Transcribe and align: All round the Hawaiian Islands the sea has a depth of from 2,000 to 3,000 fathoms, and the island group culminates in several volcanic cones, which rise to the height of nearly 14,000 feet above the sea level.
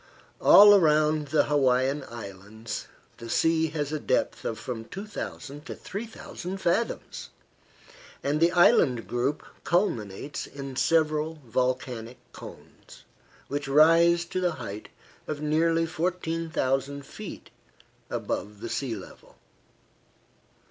All 0.41 0.79
round 0.79 1.27
the 1.27 1.43
Hawaiian 1.43 2.03
Islands 2.09 2.87
the 3.17 3.29
sea 3.29 3.67
has 3.67 3.91
a 3.91 3.99
depth 3.99 4.43
of 4.45 4.57
from 4.57 4.85
2,000 4.85 5.63
to 5.67 5.75
3,000 5.75 6.57
fathoms, 6.57 7.29
and 8.23 8.39
the 8.39 8.51
island 8.51 9.07
group 9.07 9.45
culminates 9.63 10.47
in 10.47 10.75
several 10.75 11.35
volcanic 11.45 12.17
cones, 12.33 13.03
which 13.47 13.67
rise 13.67 14.25
to 14.25 14.41
the 14.41 14.53
height 14.53 14.89
of 15.27 15.39
nearly 15.39 15.85
14,000 15.85 17.05
feet 17.05 17.51
above 18.09 18.59
the 18.59 18.69
sea 18.69 18.95
level. 18.95 19.35